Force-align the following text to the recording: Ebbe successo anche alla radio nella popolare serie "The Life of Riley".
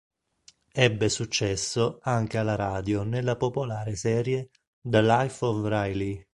Ebbe 0.73 1.09
successo 1.09 1.99
anche 2.01 2.39
alla 2.39 2.55
radio 2.55 3.03
nella 3.03 3.35
popolare 3.37 3.95
serie 3.95 4.49
"The 4.81 4.99
Life 4.99 5.45
of 5.45 5.63
Riley". 5.63 6.25